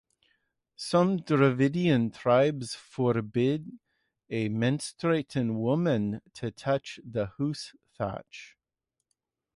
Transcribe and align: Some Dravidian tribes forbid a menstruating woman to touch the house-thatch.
Some 0.77 1.17
Dravidian 1.19 2.09
tribes 2.11 2.73
forbid 2.73 3.71
a 4.31 4.49
menstruating 4.49 5.59
woman 5.59 6.23
to 6.33 6.49
touch 6.49 6.99
the 7.05 7.27
house-thatch. 7.37 8.55